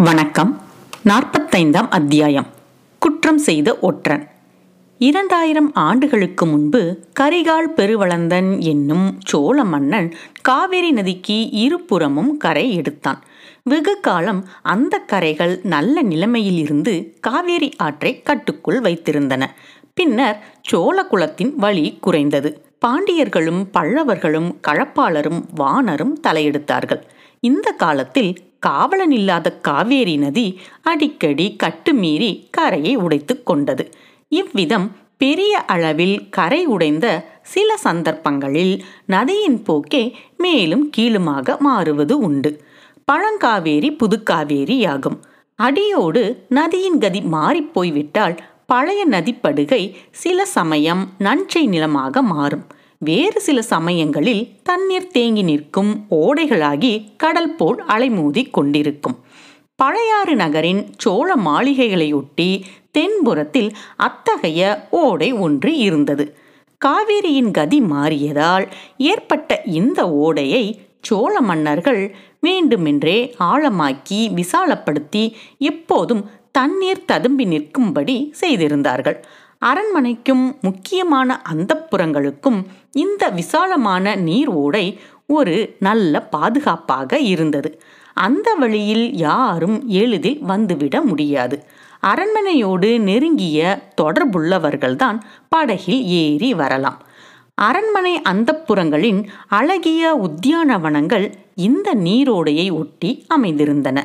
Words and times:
வணக்கம். 0.00 0.60
நாற்பத்தைந்தாம் 1.04 1.88
அத்தியாயம். 1.90 2.46
குற்றம் 2.98 3.38
செய்த 3.38 3.78
ஒற்றன். 3.78 4.28
இரண்டாயிரம் 4.98 5.74
ஆண்டுகளுக்கு 5.74 6.46
முன்பு 6.46 6.98
கரிகால் 7.20 7.74
பெருவளந்தன் 7.76 8.58
என்னும் 8.58 9.20
சோழ 9.24 9.64
மன்னன் 9.64 10.14
காவிரி 10.42 10.90
நதிக்கு 10.90 11.50
இருபுறமும் 11.50 12.36
கரை 12.36 12.74
எடுத்தான். 12.74 13.22
வெகு 13.62 14.00
காலம் 14.00 14.48
அந்த 14.62 14.98
கரைகள் 14.98 15.60
நல்ல 15.62 16.02
நிலைமையில் 16.02 16.58
இருந்து 16.58 17.16
காவேரி 17.20 17.70
ஆற்றை 17.76 18.22
கட்டுக்குள் 18.22 18.80
வைத்திருந்தன. 18.80 19.46
பின்னர் 19.94 20.44
சோழ 20.60 21.04
குலத்தின் 21.04 21.56
வழி 21.56 21.98
குறைந்தது. 22.00 22.64
பாண்டியர்களும் 22.86 23.66
பல்லவர்களும் 23.74 24.56
களப்பாளரும் 24.68 25.44
வானரும் 25.54 26.20
தலையெடுத்தார்கள். 26.28 27.02
இந்த 27.40 27.70
காலத்தில் 27.70 28.47
காவலன் 28.58 29.10
இல்லாத 29.10 29.48
காவேரி 29.58 30.16
நதி 30.16 30.46
அடிக்கடி 30.82 31.56
கட்டுமீறி 31.64 32.30
கரையை 32.50 32.94
உடைத்து 32.96 33.42
கொண்டது. 33.42 33.84
இவ்விதம் 34.28 34.86
பெரிய 35.16 35.60
அளவில் 35.64 36.16
கரை 36.28 36.66
உடைந்த 36.66 37.06
சில 37.42 37.76
சந்தர்ப்பங்களில் 37.76 38.74
நதியின் 39.06 39.62
போக்கே 39.62 40.02
மேலும் 40.36 40.90
கீழுமாக 40.90 41.56
மாறுவது 41.58 42.18
உண்டு. 42.18 42.50
பழங்காவேரி 43.12 43.90
புதுக்காவேரி 44.00 44.78
ஆகும் 44.88 45.18
அடியோடு 45.58 46.22
நதியின் 46.48 46.98
கதி 46.98 47.20
மாறிப்போய்விட்டால் 47.20 48.36
பழைய 48.66 49.06
நதிப்படுகை 49.06 49.82
சில 50.10 50.44
சமயம் 50.44 51.02
நஞ்சை 51.18 51.66
நிலமாக 51.66 52.22
மாறும். 52.22 52.64
வேறு 53.00 53.40
சில 53.40 53.62
சமயங்களில் 53.62 54.48
தண்ணீர் 54.62 55.06
தேங்கி 55.06 55.42
நிற்கும் 55.42 56.06
ஓடைகளாகி 56.10 57.04
கடல் 57.16 57.54
போல் 57.54 57.84
அலைமோதி 57.86 58.50
கொண்டிருக்கும். 58.50 59.16
பழையாறு 59.82 60.34
நகரின் 60.34 60.86
சோழ 60.96 61.34
மாளிகைகளையொட்டி 61.34 62.62
தென்புறத்தில் 62.98 63.70
அத்தகைய 63.96 64.88
ஓடை 64.90 65.32
ஒன்று 65.32 65.76
இருந்தது. 65.76 66.36
காவேரியின் 66.80 67.50
கதி 67.50 67.80
மாறியதால் 67.80 68.66
ஏற்பட்ட 68.98 69.62
இந்த 69.64 70.10
ஓடையை 70.10 70.80
சோழ 71.00 71.40
மன்னர்கள் 71.40 72.16
வேண்டுமென்றே 72.40 73.34
ஆழமாக்கி 73.40 74.20
விசாலப்படுத்தி 74.40 75.32
எப்போதும் 75.58 76.30
தண்ணீர் 76.52 77.04
ததும்பி 77.04 77.44
நிற்கும்படி 77.44 78.16
செய்திருந்தார்கள். 78.40 79.24
அரண்மனைக்கும் 79.58 80.58
முக்கியமான 80.60 81.42
அந்தப்புறங்களுக்கும் 81.52 82.64
இந்த 82.92 83.28
விசாலமான 83.28 84.14
நீர் 84.14 84.48
ஓடை 84.48 85.00
ஒரு 85.26 85.76
நல்ல 85.78 86.22
பாதுகாப்பாக 86.22 87.18
இருந்தது. 87.18 87.82
அந்த 88.14 88.54
வழியில் 88.54 89.16
யாரும் 89.16 89.88
எளிதில் 89.88 90.40
வந்துவிட 90.48 91.02
முடியாது. 91.04 91.64
அரண்மனையோடு 92.00 92.98
நெருங்கிய 92.98 93.82
தொடர்புள்ளவர்கள்தான் 94.00 95.18
படகில் 95.48 96.04
ஏறி 96.04 96.54
வரலாம். 96.54 97.02
அரண்மனை 97.54 98.20
அந்தப்புறங்களின் 98.28 99.26
அழகிய 99.48 100.20
உத்தியானவனங்கள் 100.22 101.32
இந்த 101.54 101.94
நீரோடையை 101.94 102.72
ஒட்டி 102.72 103.26
அமைந்திருந்தன. 103.34 103.98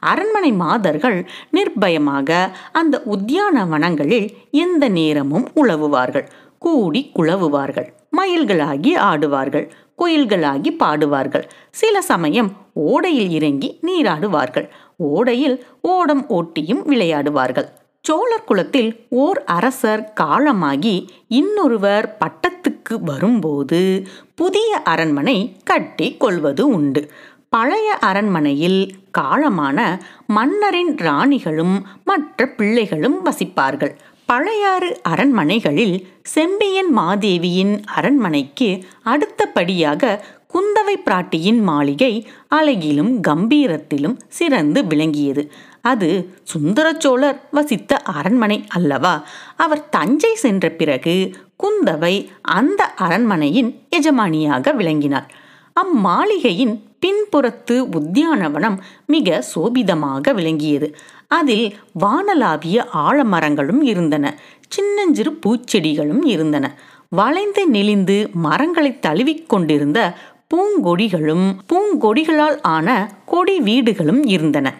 அரண்மனை 0.00 0.52
மாதர்கள் 0.52 1.28
நிர்பயமாக 1.52 2.50
அந்த 2.72 3.02
உத்தியானவனங்களில் 3.10 4.28
எந்த 4.50 4.88
நேரமும் 4.88 5.48
உழவுவார்கள். 5.54 6.26
கூடி 6.58 7.10
குழவுவார்கள். 7.14 7.92
மயில்களாகி 8.16 8.96
ஆடுவார்கள். 8.96 9.70
குயில்களாகி 9.98 10.76
பாடுவார்கள். 10.78 11.42
சில 11.70 12.00
சமயம் 12.00 12.52
ஓடையில் 12.74 13.30
இறங்கி 13.30 13.78
நீராடுவார்கள். 13.82 14.68
ஓடையில் 15.14 15.60
ஓடம் 15.80 16.26
ஓட்டியும் 16.28 16.82
விளையாடுவார்கள். 16.88 17.66
சோழர் 18.02 18.44
குலத்தில் 18.44 19.06
ஓர் 19.08 19.44
அரசர் 19.44 20.12
காலமாகி 20.12 21.10
இன்னொருவர் 21.28 22.16
பட்டத்துக்கு 22.18 22.94
வரும்போது 23.00 24.06
புதிய 24.34 24.82
அரண்மனை 24.82 25.56
கட்டி 25.64 26.16
கொள்வது 26.16 26.66
உண்டு. 26.66 27.10
பழைய 27.54 27.94
அரண்மனையில் 27.98 28.94
காலமான 29.18 29.78
மன்னரின் 30.26 30.94
ராணிகளும் 30.96 31.76
மற்ற 32.04 32.46
பிள்ளைகளும் 32.48 33.16
வசிப்பார்கள். 33.24 33.92
பழையாறு 34.28 34.90
அரண்மனைகளில் 35.02 35.96
செம்பியன் 36.22 36.92
மாதேவியின் 36.92 37.84
அரண்மனைக்கு 37.84 38.68
அடுத்தபடியாக 39.02 40.12
குந்தவை 40.52 40.94
பிராட்டியின் 41.04 41.60
மாளிகை 41.62 42.12
அழகிலும் 42.48 43.22
கம்பீரத்திலும் 43.28 44.16
சிறந்து 44.28 44.84
விளங்கியது. 44.84 45.50
அது 45.80 46.10
சுந்தர 46.42 46.94
சோழர் 46.98 47.40
வசித்த 47.50 47.96
அரண்மனை 47.96 48.64
அல்லவா? 48.68 49.22
அவர் 49.56 49.88
தஞ்சை 49.88 50.34
சென்ற 50.34 50.68
பிறகு 50.68 51.16
குந்தவை 51.64 52.14
அந்த 52.42 52.86
அரண்மனையின் 52.86 53.72
எஜமானியாக 53.96 54.74
விளங்கினார். 54.74 55.28
அம்மாளிகையின் 55.80 56.74
பின்புறத்து 57.06 57.88
உத்தியானவனம் 57.96 58.78
மிக 59.06 59.44
சோபிதமாக 59.54 60.32
விளங்கியது. 60.32 60.96
அதில் 61.28 61.74
வானலாவிய 62.00 62.84
ஆழமரங்களும் 62.94 63.82
இருந்தன. 63.82 64.38
சின்னஞ்சிறு 64.68 65.38
பூச்செடிகளும் 65.46 66.24
இருந்தன. 66.24 66.78
வளைந்து 67.08 67.66
நெளிந்து 67.66 68.30
மரங்களை 68.32 68.98
தழுவிக் 68.98 69.48
கொண்டிருந்த 69.48 70.16
பூங்கொடிகளும் 70.54 71.52
பூங்கொடிகளால் 71.68 72.62
ஆன 72.62 73.14
கொடி 73.26 73.60
வீடுகளும் 73.60 74.24
இருந்தன. 74.24 74.74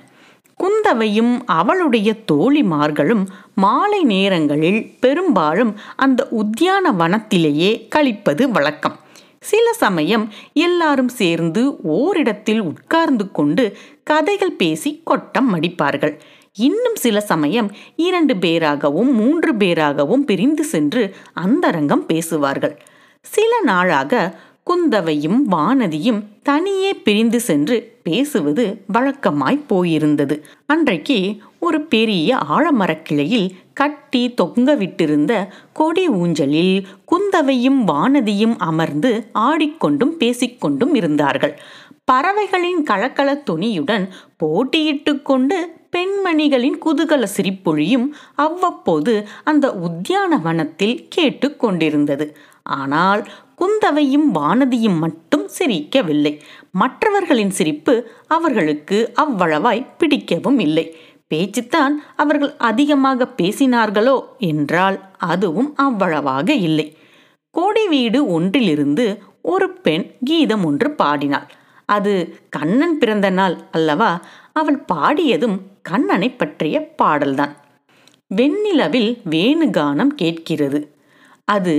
குந்தவையும் 0.56 1.42
அவளுடைய 1.46 2.14
தோழிமார்களும் 2.32 3.26
மாலை 3.54 4.02
நேரங்களில் 4.04 4.96
பெரும்பாலும் 5.00 5.78
அந்த 5.96 6.28
உத்தியான 6.30 6.92
வனத்திலேயே 6.98 7.88
கழிப்பது 7.88 8.50
வழக்கம். 8.50 8.96
சில 9.42 9.72
சமயம் 9.72 10.24
எல்லாரும் 10.52 11.08
சேர்ந்து 11.08 11.76
ஓரிடத்தில் 11.82 12.60
உட்கார்ந்து 12.60 13.30
கொண்டு 13.30 13.76
கதைகள் 14.02 14.52
பேசி 14.52 15.00
கொட்டம் 15.04 15.48
மடிப்பார்கள் 15.54 16.14
இன்னும் 16.54 16.94
சில 16.94 17.20
சமயம் 17.20 17.68
இரண்டு 17.96 18.34
பேராகவும் 18.34 19.12
மூன்று 19.12 19.54
பேராகவும் 19.54 20.24
பிரிந்து 20.24 20.64
சென்று 20.64 21.14
அந்தரங்கம் 21.32 22.06
பேசுவார்கள். 22.06 22.78
சில 23.20 23.60
நாளாக 23.62 24.12
குந்தவையும் 24.70 25.38
வானதியும் 25.50 26.20
தனியே 26.42 26.94
பிரிந்து 26.94 27.40
சென்று 27.40 27.76
பேசுவது 28.02 28.84
வழக்கமாய் 28.92 29.64
போயிருந்தது. 29.68 30.40
அன்றைக்கு 30.66 31.36
ஒரு 31.58 31.80
பெரிய 31.80 32.36
ஆழமரக்கிளையில் 32.36 33.48
கட்டி 33.74 34.34
தொங்க 34.34 34.74
விட்டிருந்த 34.74 35.32
கொடி 35.72 36.08
ஊஞ்சலில் 36.08 36.86
குந்தவையும் 37.04 37.88
வானதியும் 37.88 38.54
அமர்ந்து 38.58 39.26
ஆடிக்கொண்டும் 39.38 40.14
பேசிக்கொண்டும் 40.18 40.94
இருந்தார்கள். 40.94 41.58
பறவைகளின் 42.04 42.82
கலக்கல 42.82 43.30
துணியுடன் 43.50 44.08
போட்டியிட்டு 44.44 45.22
கொண்டு 45.22 45.58
பெண்மணிகளின் 45.96 46.78
குதூகல 46.84 47.26
சிரிப்பொழியும் 47.36 48.08
அவ்வப்போது 48.34 49.28
அந்த 49.44 49.66
உத்தியானவனத்தில் 49.88 51.06
கேட்டு 51.08 51.56
கொண்டிருந்தது. 51.56 52.36
ஆனால் 52.62 53.28
குந்தவையும் 53.60 54.28
வானதியும் 54.34 54.98
மட்டும் 54.98 55.48
சிரிக்கவில்லை. 55.58 56.40
மற்றவர்களின் 56.70 57.50
சிரிப்பு 57.50 57.94
அவர்களுக்கு 58.28 59.12
அவ்வளவாய் 59.16 59.88
பிடிக்கவும் 59.98 60.58
இல்லை. 60.58 60.96
பேச்சுத்தான் 61.30 61.94
அவர்கள் 62.16 62.56
அதிகமாக 62.56 63.28
பேசினார்களோ 63.42 64.16
என்றால் 64.38 64.98
அதுவும் 65.18 65.74
அவ்வளவாக 65.76 66.52
இல்லை. 66.52 66.96
கோடி 67.50 67.88
வீடு 67.88 68.26
ஒன்றிலிருந்து 68.26 69.22
ஒரு 69.42 69.70
பெண் 69.70 70.06
கீதம் 70.24 70.64
ஒன்று 70.64 70.90
பாடினாள். 70.90 71.48
அது 71.84 72.12
கண்ணன் 72.48 72.98
பிறந்த 72.98 73.30
நாள் 73.30 73.56
அல்லவா? 73.70 74.20
அவள் 74.52 74.84
பாடியதும் 74.92 75.56
கண்ணனை 75.82 76.28
பற்றிய 76.30 76.76
பாடல்தான். 76.96 77.54
வெண்ணிலவில் 78.36 79.10
வேணுகானம் 79.30 80.12
கேட்கிறது. 80.16 80.80
அது 81.44 81.74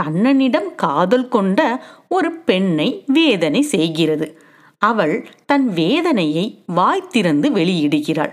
கண்ணனிடம் 0.00 0.74
காதல் 0.74 1.28
கொண்ட 1.28 1.84
ஒரு 2.08 2.30
பெண்ணை 2.32 3.04
வேதனை 3.06 3.62
செய்கிறது. 3.62 4.40
அவள் 4.78 5.28
தன் 5.46 5.68
வேதனையை 5.72 6.62
வாய் 6.66 7.08
திறந்து 7.10 7.50
வெளியிடுகிறாள். 7.50 8.32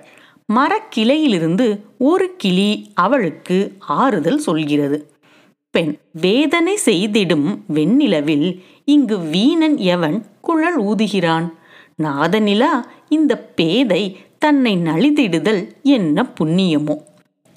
மரக்கிளையிலிருந்து 0.54 1.68
ஒரு 1.98 2.36
கிளி 2.38 2.92
அவளுக்கு 2.94 3.74
ஆறுதல் 3.80 4.38
சொல்கிறது. 4.38 4.98
பெண் 5.72 5.98
வேதனை 6.12 6.78
செய்திடும் 6.86 7.58
வெண்ணிலவில் 7.74 8.62
இங்கு 8.86 9.20
வீணன் 9.20 9.78
எவன் 9.78 10.26
குழல் 10.42 10.80
ஊதுகிறான்? 10.82 11.48
நாதனிலா 12.04 12.74
இந்த 13.10 13.38
பேதை 13.38 14.18
தன்னை 14.38 14.78
நலிதிடுதல் 14.78 15.68
என்ன 15.84 16.26
புண்ணியமோ? 16.40 16.96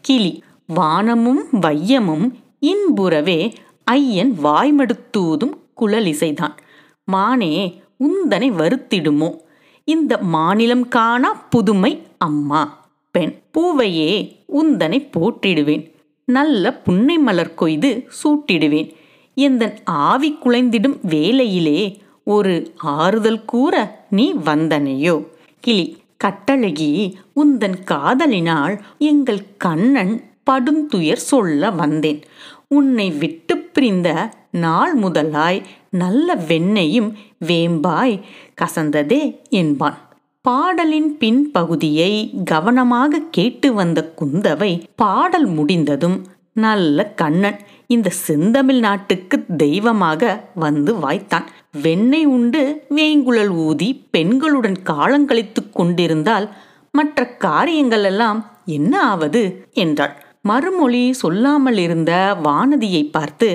கிளி 0.01 0.43
வானமும் 0.67 1.45
வையமும் 1.53 2.31
இன்புறவே 2.61 3.53
ஐயன் 3.91 4.39
வாய்மெடுத்தூதும் 4.45 5.53
குழலிசைதான். 5.81 6.57
மானே 7.05 7.83
உந்தனை 7.99 8.51
வருத்திடுமோ? 8.51 9.39
இந்த 9.85 10.19
மாநிலம் 10.19 10.89
காணா 10.89 11.33
புதுமை 11.51 12.03
அம்மா. 12.19 12.91
பெண் 13.11 13.35
பூவையே 13.51 14.43
உந்தனை 14.55 15.09
போட்டிடுவேன் 15.11 15.93
நல்ல 16.25 16.73
புன்னை 16.73 17.19
மலர் 17.19 17.55
கொய்து 17.55 18.09
சூட்டிடுவேன். 18.25 18.93
எந்தன் 19.35 19.77
ஆவி 19.85 20.39
குலைந்திடும் 20.45 20.99
வேலையிலே 21.03 21.99
ஒரு 22.25 22.73
ஆறுதல் 22.77 23.45
கூற 23.45 24.05
நீ 24.11 24.35
வந்தனையோ? 24.35 25.27
கிளி 25.61 25.97
கட்டழகி 26.25 27.13
உந்தன் 27.37 27.85
காதலினால் 27.85 28.81
எங்கள் 28.99 29.43
கண்ணன் 29.57 30.25
படுந்துயர் 30.51 31.25
சொல்ல 31.33 31.71
வந்தேன். 31.71 32.23
உன்னை 32.69 33.11
விட்டு 33.11 33.56
பிரிந்த 33.77 34.11
நாள் 34.51 34.95
முதலாய் 34.95 35.63
நல்ல 35.91 36.35
வெண்ணையும் 36.49 37.09
வேம்பாய் 37.47 38.15
கசந்ததே 38.61 39.21
என்பான். 39.51 39.99
பாடலின் 40.45 41.11
பின்பகுதியை 41.21 42.13
கவனமாக 42.45 43.21
கேட்டு 43.31 43.69
வந்த 43.75 44.13
குந்தவை 44.21 44.73
பாடல் 44.97 45.47
முடிந்ததும் 45.47 46.19
நல்ல 46.53 47.07
கண்ணன் 47.23 47.59
இந்த 47.87 48.11
செந்தமிழ் 48.11 48.79
நாட்டுக்கு 48.79 49.45
தெய்வமாக 49.57 50.23
வந்து 50.55 50.95
வாய்த்தான். 50.95 51.47
வெண்ணெய் 51.83 52.29
உண்டு 52.37 52.63
வேங்குழல் 52.95 53.55
ஊதி 53.67 53.91
பெண்களுடன் 54.17 54.79
காலங்கழித்துக் 54.85 55.73
கொண்டிருந்தால் 55.73 56.49
மற்ற 56.93 57.27
காரியங்கள் 57.27 58.05
எல்லாம் 58.05 58.41
என்ன 58.65 58.95
ஆவது 59.03 59.43
என்றாள். 59.73 60.15
மறுமொழி 60.49 61.03
சொல்லாமல் 61.13 61.79
இருந்த 61.79 62.13
வானதியை 62.45 63.03
பார்த்து 63.11 63.49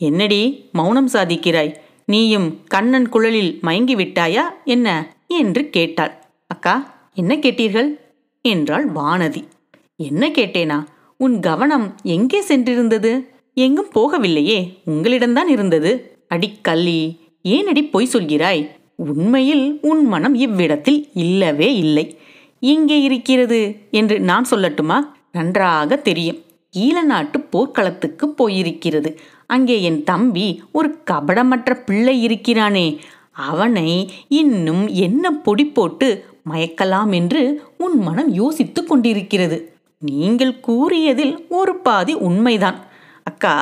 என்னடி 0.00 0.40
மௌனம் 0.72 1.10
சாதிக்கிறாய்? 1.12 1.72
நீயும் 2.04 2.48
கண்ணன் 2.66 3.08
குழலில் 3.08 3.52
மயங்கி 3.62 3.94
விட்டாயா 3.96 4.44
என்ன? 4.64 4.88
என்று 5.40 5.62
கேட்டாள். 5.70 6.12
அக்கா 6.46 6.74
என்ன 7.14 7.32
கேட்டீர்கள்? 7.36 7.88
என்றாள் 8.44 8.86
வானதி. 8.92 9.42
என்ன 9.96 10.28
கேட்டேனா? 10.28 10.78
உன் 11.20 11.36
கவனம் 11.40 11.86
எங்கே 12.02 12.40
சென்றிருந்தது? 12.48 13.12
எங்கும் 13.56 13.92
போகவில்லையே. 13.94 14.58
உங்களிடம்தான் 14.86 15.48
இருந்தது. 15.48 15.92
அடி 16.28 16.48
கள்ளி 16.62 16.98
ஏனடி 17.48 17.82
பொய் 17.90 18.12
சொல்கிறாய்? 18.12 18.62
உண்மையில் 18.96 19.66
உன் 19.82 20.04
மனம் 20.04 20.34
இவ்விடத்தில் 20.34 21.00
இல்லவே 21.24 21.70
இல்லை. 21.76 22.06
இங்கே 22.62 22.98
இருக்கிறது 23.02 23.60
என்று 23.90 24.16
நான் 24.20 24.46
சொல்லட்டுமா? 24.50 24.98
நன்றாக 25.36 25.96
தெரியும். 26.08 26.40
ஈழ 26.84 26.96
நாட்டு 27.10 27.38
போர்க்களத்துக்கு 27.52 28.26
போயிருக்கிறது. 28.38 29.10
அங்கே 29.54 29.76
என் 29.88 30.00
தம்பி 30.10 30.46
ஒரு 30.72 30.88
கபடமற்ற 31.10 31.74
பிள்ளை 31.88 32.16
இருக்கிறானே. 32.22 32.86
அவனை 33.50 33.90
இன்னும் 34.40 34.84
என்ன 35.04 35.30
பொடி 35.46 35.64
போட்டு 35.76 36.08
மயக்கலாம் 36.50 37.12
என்று 37.20 37.42
உன் 37.84 37.96
மனம் 38.06 38.30
யோசித்துக் 38.40 38.88
கொண்டிருக்கிறது. 38.88 39.58
நீங்கள் 40.02 40.54
கூறியதில் 40.66 41.34
ஒரு 41.58 41.74
பாதி 41.86 42.14
உண்மைதான். 42.28 42.78
அக்கா 43.28 43.54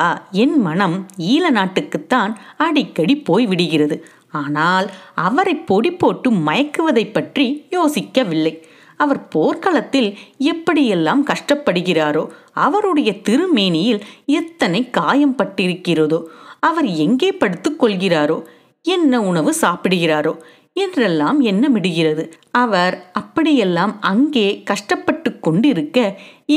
என் 0.43 0.57
மனம் 0.65 0.97
ஈழ 1.31 1.43
நாட்டுக்குத்தான் 1.57 2.33
அடிக்கடி 2.65 3.15
போய்விடுகிறது. 3.29 3.97
ஆனால் 4.41 4.87
அவரை 5.27 5.55
பொடி 5.69 5.91
போட்டு 5.91 6.29
மயக்குவதை 6.47 7.05
பற்றி 7.11 7.45
யோசிக்கவில்லை. 7.71 8.53
அவர் 8.97 9.21
போர்க்களத்தில் 9.27 10.09
எப்படியெல்லாம் 10.51 11.23
கஷ்டப்படுகிறாரோ 11.31 12.23
அவருடைய 12.53 13.11
திருமேனியில் 13.21 14.01
எத்தனை 14.39 14.81
காயம் 14.89 15.37
பட்டிருக்கிறதோ 15.37 16.19
அவர் 16.59 16.87
எங்கே 17.05 17.31
படுத்துக் 17.33 17.79
கொள்கிறாரோ 17.81 18.37
என்ன 18.85 19.21
உணவு 19.21 19.51
சாப்பிடுகிறாரோ 19.61 20.33
என்றெல்லாம் 20.73 21.37
எண்ணமிடுகிறது. 21.41 22.23
அவர் 22.61 22.95
அப்படியெல்லாம் 23.11 23.93
அங்கே 24.01 24.47
கஷ்டப்பட்டு 24.63 25.29
கொண்டிருக்க 25.39 25.99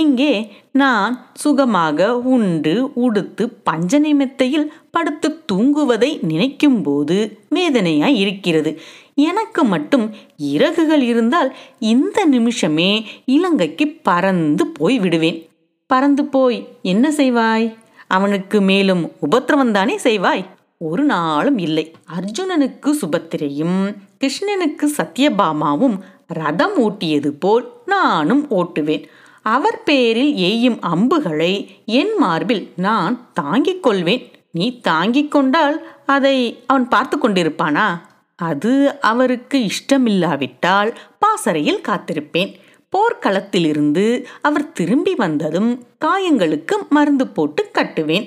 இங்கே 0.01 0.33
நான் 0.73 1.13
சுகமாக 1.35 2.09
உண்டு 2.35 2.75
உடுத்து 2.95 3.45
பஞ்சனை 3.63 4.13
மெத்தையில் 4.15 4.67
படுத்து 4.91 5.29
தூங்குவதை 5.53 6.11
நினைக்கும் 6.23 6.81
போது 6.83 7.19
வேதனையாய் 7.55 8.19
இருக்கிறது. 8.19 8.73
எனக்கு 9.19 9.65
மட்டும் 9.65 10.15
இறகுகள் 10.37 11.03
இருந்தால் 11.03 11.57
இந்த 11.79 12.25
நிமிஷமே 12.25 13.07
இலங்கைக்கு 13.25 13.87
பறந்து 14.03 14.67
போய் 14.67 14.99
விடுவேன். 14.99 15.49
பறந்து 15.87 16.25
போய் 16.25 16.69
என்ன 16.83 17.11
செய்வாய்? 17.11 17.77
அவனுக்கு 18.07 18.61
மேலும் 18.61 19.13
உபத்திரவந்தானே 19.31 19.99
செய்வாய்? 20.05 20.45
ஒரு 20.79 21.05
நாளும் 21.05 21.59
இல்லை. 21.59 21.95
அர்ஜுனனுக்கு 22.17 22.91
சுபத்திரையும் 23.01 23.95
கிருஷ்ணனுக்கு 24.21 24.87
சத்யபாமாவும் 24.97 25.99
ரதம் 26.27 26.77
ஓட்டியது 26.79 27.29
போல் 27.29 27.73
நானும் 27.87 28.47
ஓட்டுவேன். 28.51 29.05
அவர் 29.43 29.83
பேரில் 29.83 30.35
எய்யும் 30.35 30.79
அம்புகளை 30.81 31.77
என் 31.87 32.19
மார்பில் 32.19 32.73
நான் 32.77 33.29
தாங்கிக் 33.33 33.83
கொள்வேன். 33.83 34.31
நீ 34.51 34.81
தாங்கிக் 34.81 35.31
கொண்டால் 35.31 35.77
அதை 36.07 36.63
அவன் 36.67 36.89
பார்த்து 36.89 37.17
கொண்டிருப்பானா? 37.17 38.07
அது 38.39 39.01
அவருக்கு 39.01 39.59
இஷ்டமில்லாவிட்டால் 39.69 40.91
பாசறையில் 41.19 41.85
காத்திருப்பேன். 41.89 42.51
போர்க்களத்திலிருந்து 42.93 44.05
அவர் 44.43 44.73
திரும்பி 44.73 45.15
வந்ததும் 45.15 45.71
காயங்களுக்கு 46.05 46.77
மருந்து 46.89 47.27
போட்டு 47.27 47.63
கட்டுவேன். 47.75 48.27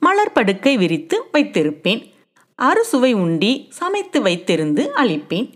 மலர் 0.00 0.32
படுக்கை 0.32 0.76
விரித்து 0.76 1.16
வைத்திருப்பேன். 1.32 2.02
அறுசுவை 2.58 3.12
உண்டி 3.12 3.52
சமைத்து 3.70 4.18
வைத்திருந்து 4.22 4.84
அளிப்பேன் 5.02 5.48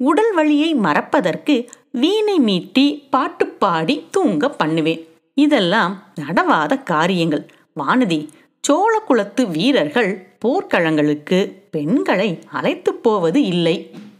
உடல் 0.00 0.32
வழியை 0.34 0.74
மறப்பதற்கு 0.74 1.56
வீணை 1.90 2.36
மீட்டி 2.40 2.86
பாட்டு 3.10 3.46
பாடி 3.46 3.96
தூங்க 4.10 4.48
பண்ணுவேன். 4.50 5.02
இதெல்லாம் 5.34 5.92
நடவாத 6.20 6.82
காரியங்கள். 6.82 7.44
வானதி 7.80 8.20
சோழ 8.60 8.92
குலத்து 8.98 9.42
வீரர்கள் 9.48 10.12
போர்க்களங்களுக்கு 10.44 11.38
பெண்களை 11.74 12.30
அழைத்து 12.52 12.90
போவது 12.94 13.40
இல்லை. 13.44 13.76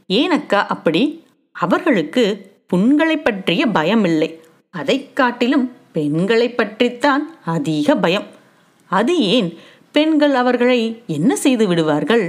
ஏனக்கா 0.09 0.61
அப்படி? 0.67 1.03
அவர்களுக்கு 1.55 2.23
புண்களை 2.73 3.17
பற்றிய 3.17 3.63
பயமில்லை. 3.67 4.31
அதை 4.71 4.97
காட்டிலும் 5.13 5.67
பெண்களை 5.93 6.49
பற்றித்தான் 6.51 7.25
அதிக 7.45 7.97
பயம். 7.97 8.27
அது 8.91 9.15
ஏன்? 9.35 9.51
பெண்கள் 9.93 10.35
அவர்களை 10.35 10.81
என்ன 11.07 11.37
செய்து 11.37 11.67
விடுவார்கள்? 11.67 12.25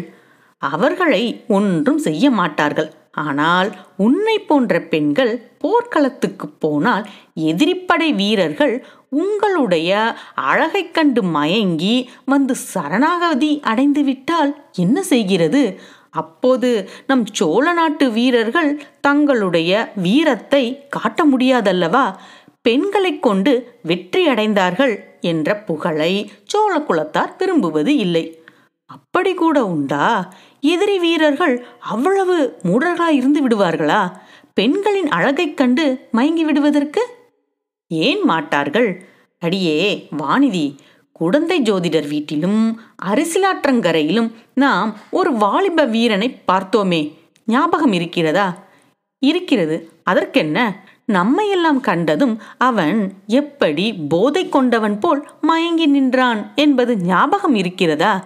அவர்களை 0.61 1.23
ஒன்றும் 1.47 1.97
செய்ய 1.97 2.25
மாட்டார்கள். 2.31 2.91
ஆனால் 3.11 3.69
உன்னை 3.97 4.39
போன்ற 4.39 4.79
பெண்கள் 4.93 5.33
போர்க்களத்துக்கு 5.57 6.47
போனால் 6.63 7.05
எதிரிப்படை 7.39 8.09
வீரர்கள் 8.15 8.73
உங்களுடைய 9.15 10.15
அழகைக் 10.35 10.93
கண்டு 10.93 11.23
மயங்கி 11.23 12.09
வந்து 12.25 12.55
சரணாகதி 12.55 13.59
அடைந்து 13.63 14.03
விட்டால் 14.03 14.55
என்ன 14.73 15.01
செய்கிறது? 15.01 15.79
அப்போது 16.11 16.89
நம் 17.07 17.25
சோழ 17.25 17.73
நாட்டு 17.73 18.11
வீரர்கள் 18.11 18.83
தங்களுடைய 19.01 19.91
வீரத்தை 19.95 20.85
காட்ட 20.89 21.25
முடியாதல்லவா? 21.25 22.15
பெண்களைக் 22.61 23.21
கொண்டு 23.21 23.79
வெற்றி 23.83 24.27
அடைந்தார்கள் 24.27 24.99
என்ற 25.21 25.55
புகழை 25.55 26.31
சோழ 26.45 26.77
குலத்தார் 26.77 27.37
விரும்புவது 27.37 27.95
இல்லை. 27.95 28.43
அப்படி 28.85 29.33
கூட 29.33 29.65
உண்டா? 29.65 30.33
எதிரி 30.61 30.99
வீரர்கள் 30.99 31.65
அவ்வளவு 31.79 32.57
மூடர்களாய் 32.63 33.15
இருந்து 33.15 33.47
விடுவார்களா? 33.47 34.11
பெண்களின் 34.53 35.09
அழகைக் 35.09 35.57
கண்டு 35.57 36.07
மயங்கி 36.11 36.45
விடுவதற்கு? 36.45 37.23
ஏன் 37.87 38.23
மாட்டார்கள்? 38.23 39.05
அடியே 39.39 40.07
வானிதி 40.17 40.75
குடந்தை 41.11 41.61
ஜோதிடர் 41.61 42.07
வீட்டிலும் 42.07 42.79
அரிசிலாற்றங்கரையிலும் 43.05 44.31
நாம் 44.53 44.97
ஒரு 45.11 45.33
வாலிப 45.33 45.85
வீரனை 45.85 46.41
பார்த்தோமே. 46.51 47.13
ஞாபகம் 47.45 47.93
இருக்கிறதா? 47.93 48.57
இருக்கிறது. 49.19 49.91
அதற்கென்ன? 50.03 50.83
நம்மையெல்லாம் 51.11 51.79
கண்டதும் 51.81 52.41
அவன் 52.57 53.13
எப்படி 53.27 53.93
போதை 53.93 54.49
கொண்டவன் 54.49 54.99
போல் 54.99 55.29
மயங்கி 55.41 55.85
நின்றான் 55.85 56.51
என்பது 56.55 56.97
ஞாபகம் 56.97 57.55
இருக்கிறதா? 57.55 58.25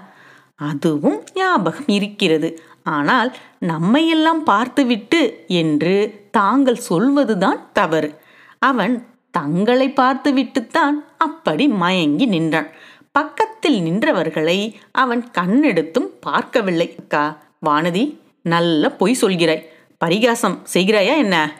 அதுவும் 0.55 1.23
ஞாபகம் 1.33 1.87
இருக்கிறது. 1.87 2.59
ஆனால் 2.83 3.35
நம்மையெல்லாம் 3.59 4.43
பார்த்துவிட்டு 4.43 5.45
என்று 5.47 6.27
தாங்கள் 6.31 6.75
சொல்வதுதான் 6.75 7.59
தவறு. 7.73 8.19
அவன் 8.59 9.07
தங்களை 9.31 9.89
பார்த்துவிட்டுத்தான் 9.89 11.05
அப்படி 11.17 11.67
மயங்கி 11.67 12.25
நின்றான் 12.25 12.69
பக்கத்தில் 13.11 13.83
நின்றவர்களை 13.83 14.73
அவன் 14.91 15.27
கண்ணெடுத்தும் 15.37 16.07
பார்க்கவில்லை. 16.19 16.95
அக்கா 16.99 17.37
வானதி 17.65 18.15
நல்ல 18.43 18.91
பொய் 18.91 19.17
சொல்கிறாய். 19.21 19.65
பரிகாசம் 19.97 20.65
செய்கிறாயா 20.73 21.17
என்ன? 21.17 21.53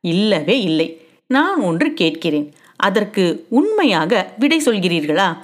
இல்லவே 0.00 0.60
இல்லை. 0.60 1.06
நான் 1.26 1.60
ஒன்று 1.60 1.94
கேட்கிறேன். 1.94 2.54
அதற்கு 2.76 3.46
உண்மையாக 3.48 4.32
விடை 4.38 4.60
சொல்கிறீர்களா? 4.64 5.36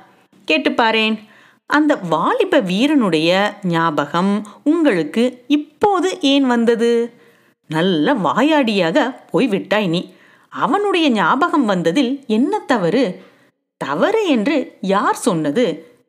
கேட்டுப்பாரேன் 0.51 1.19
அந்த 1.67 1.97
வாலிப 1.97 2.61
வீரனுடைய 2.61 3.59
ஞாபகம் 3.63 4.47
உங்களுக்கு 4.65 5.45
இப்போது 5.47 6.21
ஏன் 6.21 6.47
வந்தது? 6.47 7.13
நல்ல 7.69 8.15
வாயாடியாக 8.15 9.15
போய்விட்டாய் 9.31 9.87
நீ. 9.87 10.13
அவனுடைய 10.55 11.11
ஞாபகம் 11.11 11.65
வந்ததில் 11.65 12.25
என்ன 12.27 12.59
தவறு? 12.59 13.23
தவறு 13.77 14.27
என்று 14.27 14.79
யார் 14.81 15.15
சொன்னது? 15.15 15.65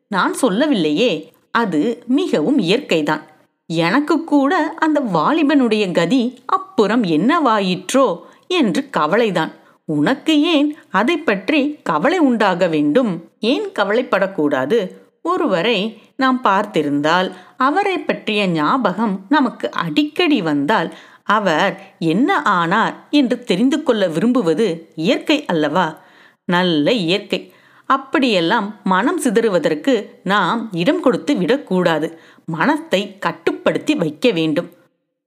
நான் 0.08 0.34
சொல்லவில்லையே. 0.34 1.32
அது 1.50 2.02
மிகவும் 2.06 2.58
இயற்கைதான். 2.58 3.22
எனக்கு 3.66 4.24
கூட 4.24 4.74
அந்த 4.78 5.00
வாலிபனுடைய 5.14 5.92
கதி 5.92 6.38
அப்புறம் 6.46 7.04
என்னவாயிற்றோ 7.04 8.20
என்று 8.48 8.90
கவலைதான். 8.90 9.52
உனக்கு 9.84 10.42
ஏன் 10.42 10.76
அதை 10.90 11.16
பற்றி 11.16 11.78
கவலை 11.82 12.18
உண்டாக 12.18 12.66
வேண்டும்? 12.66 13.30
ஏன் 13.40 13.68
கவலைப்படக்கூடாது? 13.78 14.90
ஒருவரை 15.22 16.02
நாம் 16.16 16.40
பார்த்திருந்தால் 16.44 17.32
அவரை 17.56 17.98
பற்றிய 17.98 18.46
ஞாபகம் 18.46 19.20
நமக்கு 19.28 19.70
அடிக்கடி 19.70 20.42
வந்தால் 20.42 20.94
அவர் 21.24 21.94
என்ன 21.98 22.42
ஆனார் 22.42 23.06
என்று 23.10 23.44
தெரிந்து 23.44 23.82
கொள்ள 23.82 24.08
விரும்புவது 24.08 24.92
இயற்கை 24.94 25.44
அல்லவா? 25.44 25.98
நல்ல 26.44 26.92
இயற்கை. 26.92 27.52
அப்படியெல்லாம் 27.86 28.80
மனம் 28.84 29.20
சிதறுவதற்கு 29.20 30.08
நாம் 30.24 30.68
இடம் 30.72 31.00
கொடுத்து 31.00 31.36
விடக்கூடாது. 31.36 32.18
மனத்தை 32.44 33.18
கட்டுப்படுத்தி 33.18 33.94
வைக்க 33.94 34.30
வேண்டும். 34.30 34.70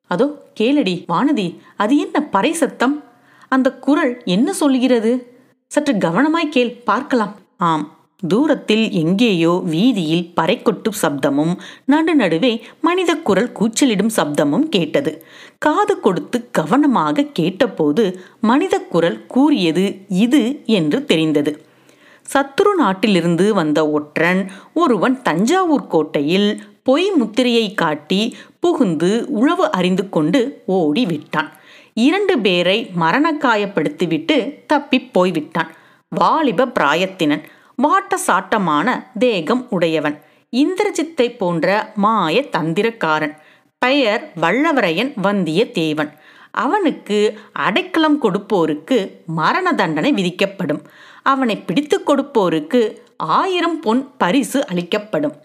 அதோ 0.07 0.45
கேளடி 0.59 1.05
வானதி 1.07 1.57
அது 1.77 1.97
என்ன 1.97 2.21
பறை 2.21 2.53
சத்தம்? 2.53 3.03
அந்த 3.47 3.71
குரல் 3.71 4.21
என்ன 4.25 4.53
சொல்கிறது? 4.53 5.35
சற்று 5.67 5.93
கவனமாய் 5.93 6.49
கேள் 6.49 6.71
பார்க்கலாம். 6.71 7.35
ஆம். 7.57 7.96
தூரத்தில் 8.23 8.91
எங்கேயோ 8.91 9.51
வீதியில் 9.63 10.31
பறைக்கொட்டும் 10.35 10.97
சப்தமும் 11.01 11.51
நடுநடுவே 11.87 12.61
மனித 12.81 13.11
குரல் 13.15 13.51
கூச்சலிடும் 13.51 14.09
சப்தமும் 14.15 14.63
கேட்டது. 14.69 15.11
காது 15.57 15.99
கொடுத்து 15.99 16.47
கவனமாக 16.51 17.25
கேட்டபோது 17.33 18.03
மனித 18.41 18.75
குரல் 18.79 19.19
கூறியது 19.25 19.85
இது 20.07 20.41
என்று 20.65 21.05
தெரிந்தது. 21.05 21.51
சத்துரு 22.25 22.71
நாட்டிலிருந்து 22.77 23.53
வந்த 23.53 23.79
ஒற்றன் 23.89 24.41
ஒருவன் 24.73 25.21
தஞ்சாவூர் 25.21 25.87
கோட்டையில் 25.87 26.49
பொய் 26.83 27.11
முத்திரையை 27.11 27.73
காட்டி 27.73 28.35
புகுந்து 28.59 29.11
உழவு 29.29 29.71
அறிந்து 29.71 30.09
கொண்டு 30.09 30.41
ஓடி 30.65 31.05
விட்டான் 31.05 31.51
இரண்டு 31.93 32.39
பேரை 32.39 32.79
மரணக்காயப்படுத்திவிட்டு 32.99 34.37
தப்பிப் 34.65 35.13
போய்விட்டான். 35.13 35.71
வாலிப 36.09 36.67
பிராயத்தினன். 36.79 37.45
வாட்ட 37.83 38.15
சாட்டமான 38.27 38.87
தேகம் 39.19 39.67
உடையவன். 39.69 40.21
இந்திரஜித்தை 40.53 41.37
போன்ற 41.37 41.91
மாய 41.95 42.45
தந்திரக்காரன். 42.51 43.35
பெயர் 43.77 44.23
வல்லவரையன் 44.41 45.11
வந்தியத்தேவன் 45.23 46.11
அவனுக்கு 46.51 47.17
அடைக்கலம் 47.51 48.21
கொடுப்போருக்கு 48.21 48.97
மரண 49.25 49.73
தண்டனை 49.73 50.11
விதிக்கப்படும். 50.11 50.81
அவனை 51.23 51.55
பிடித்து 51.57 51.97
கொடுப்போருக்கு 51.99 52.81
ஆயிரம் 53.17 53.79
பொன் 53.79 54.01
பரிசு 54.17 54.67
அளிக்கப்படும். 54.67 55.35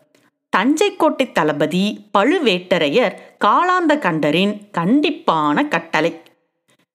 தஞ்சை 0.49 0.97
கோட்டை 0.97 1.33
தளபதி 1.33 1.85
பழுவேட்டரையர் 2.19 3.15
காலாந்த 3.45 3.93
கண்டரின் 4.07 4.55
கண்டிப்பான 4.79 5.69
கட்டளை. 5.69 6.13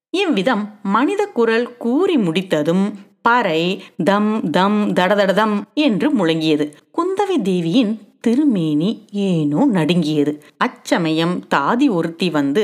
இவ்விதம் 0.10 0.63
மனித 0.84 1.22
குரல் 1.38 1.77
கூறி 1.77 2.17
முடித்ததும் 2.17 2.86
பறை 3.27 3.62
தம் 4.03 4.31
தம் 4.51 4.79
தடதடதம் 4.93 5.55
என்று 5.74 6.07
முழங்கியது. 6.17 6.65
குந்தவி 6.98 7.38
தேவியின் 7.41 7.93
திருமேனி 8.22 8.89
ஏனோ 9.27 9.62
நடுங்கியது. 9.77 10.31
அச்சமயம் 10.57 11.36
தாதி 11.55 11.88
ஒருத்தி 11.89 12.29
வந்து 12.29 12.63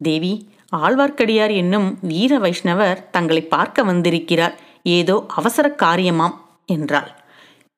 தேவி 0.00 0.32
ஆழ்வார்க்கடியார் 0.76 1.52
என்னும் 1.54 1.88
வீர 2.02 2.38
வைஷ்ணவர் 2.38 3.02
தங்களை 3.10 3.42
பார்க்க 3.42 3.82
வந்திருக்கிறார். 3.82 4.54
ஏதோ 4.96 5.16
அவசர 5.34 5.66
காரியமாம் 5.82 6.36
என்றாள். 6.66 7.10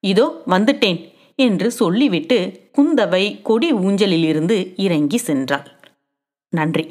இதோ 0.04 0.26
வந்துட்டேன் 0.46 1.00
என்று 1.38 1.68
சொல்லிவிட்டு 1.70 2.38
குந்தவை 2.78 3.24
கொடி 3.42 3.68
ஊஞ்சலிலிருந்து 3.74 4.56
இறங்கி 4.76 5.20
சென்றாள். 5.26 5.68
நன்றி. 6.52 6.84